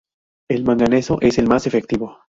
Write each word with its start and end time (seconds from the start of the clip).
El 0.49 0.63
manganeso 0.63 1.19
es 1.21 1.37
el 1.37 1.47
más 1.47 1.67
efectivo. 1.67 2.17